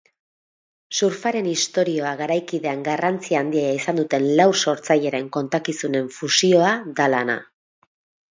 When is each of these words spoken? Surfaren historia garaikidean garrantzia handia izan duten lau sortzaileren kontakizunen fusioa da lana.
Surfaren 0.99 1.49
historia 1.49 2.13
garaikidean 2.21 2.79
garrantzia 2.87 3.37
handia 3.45 3.75
izan 3.81 4.01
duten 4.01 4.25
lau 4.39 4.49
sortzaileren 4.61 5.29
kontakizunen 5.37 6.11
fusioa 6.17 6.73
da 7.01 7.11
lana. 7.17 7.37